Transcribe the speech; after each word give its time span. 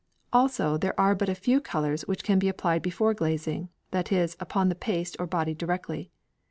Also 0.33 0.77
there 0.77 0.99
are 0.99 1.13
but 1.13 1.29
a 1.29 1.35
few 1.35 1.61
colours 1.61 2.01
which 2.07 2.23
can 2.23 2.39
be 2.39 2.49
applied 2.49 2.81
before 2.81 3.13
glazing, 3.13 3.69
that 3.91 4.11
is, 4.11 4.35
upon 4.39 4.67
the 4.67 4.73
paste 4.73 5.15
or 5.19 5.27
body 5.27 5.53
directly. 5.53 6.09